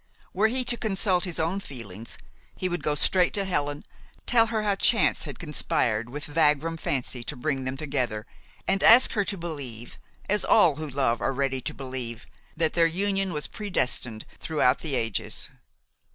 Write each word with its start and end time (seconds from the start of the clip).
Were 0.33 0.47
he 0.47 0.65
to 0.65 0.77
consult 0.77 1.25
his 1.25 1.39
own 1.39 1.59
feelings, 1.59 2.17
he 2.55 2.67
would 2.67 2.81
go 2.81 2.95
straight 2.95 3.35
to 3.35 3.45
Helen, 3.45 3.85
tell 4.25 4.47
her 4.47 4.63
how 4.63 4.73
chance 4.73 5.25
had 5.25 5.37
conspired 5.37 6.09
with 6.09 6.25
vagrom 6.25 6.75
fancy 6.77 7.23
to 7.23 7.35
bring 7.35 7.65
them 7.65 7.77
together, 7.77 8.25
and 8.67 8.81
ask 8.83 9.11
her 9.13 9.23
to 9.23 9.37
believe, 9.37 9.99
as 10.27 10.43
all 10.43 10.77
who 10.77 10.89
love 10.89 11.21
are 11.21 11.33
ready 11.33 11.61
to 11.61 11.73
believe, 11.75 12.25
that 12.57 12.73
their 12.73 12.87
union 12.87 13.31
was 13.31 13.45
predestined 13.45 14.25
throughout 14.39 14.79
the 14.79 14.95
ages. 14.95 15.49